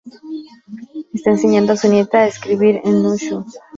Está 1.13 1.29
enseñando 1.29 1.73
a 1.73 1.77
su 1.77 1.87
nieta 1.87 2.21
a 2.21 2.25
escribir 2.33 2.75
en 2.89 2.95
nü 3.03 3.15
shu. 3.23 3.37